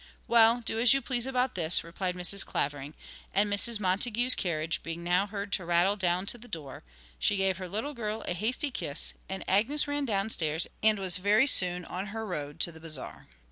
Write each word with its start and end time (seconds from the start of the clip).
'Well, 0.27 0.61
do 0.61 0.79
as 0.79 0.95
you 0.95 1.01
please 1.03 1.27
about 1.27 1.53
this,' 1.53 1.83
replied 1.83 2.15
Mrs. 2.15 2.43
Clavering; 2.43 2.95
and 3.35 3.53
Mrs. 3.53 3.79
Montague's 3.79 4.33
carriage 4.33 4.81
being 4.81 5.03
now 5.03 5.27
heard 5.27 5.51
to 5.51 5.63
rattle 5.63 5.95
down 5.95 6.25
to 6.25 6.39
the 6.39 6.47
door, 6.47 6.81
she 7.19 7.37
gave 7.37 7.57
her 7.59 7.67
little 7.67 7.93
girl 7.93 8.23
a 8.23 8.33
hasty 8.33 8.71
kiss, 8.71 9.13
and 9.29 9.47
Agnes 9.47 9.87
ran 9.87 10.05
downstairs 10.05 10.65
and 10.81 10.97
was 10.97 11.17
very 11.17 11.45
soon 11.45 11.85
on 11.85 12.07
her 12.07 12.25
road 12.25 12.59
to 12.61 12.71
the 12.71 12.79
Bazaar. 12.79 13.27